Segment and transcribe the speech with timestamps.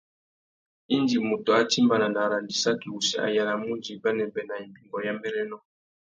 [0.95, 5.57] Indi mutu a timbāna nà arandissaki wussi, a yānamú udjï bênêbê nà imbîngô ya mbérénô.